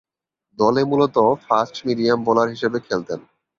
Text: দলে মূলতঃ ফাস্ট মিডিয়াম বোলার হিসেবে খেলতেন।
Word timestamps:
দলে 0.59 0.81
মূলতঃ 0.85 1.17
ফাস্ট 1.45 1.75
মিডিয়াম 1.87 2.19
বোলার 2.25 2.47
হিসেবে 2.49 2.77
খেলতেন। 2.87 3.19